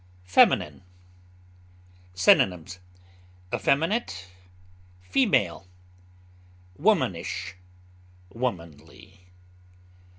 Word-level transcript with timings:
FEMININE. 0.23 0.81
Synonyms: 2.15 2.79
effeminate, 3.53 4.25
female, 4.99 5.67
womanish, 6.75 7.55
womanly. 8.33 9.27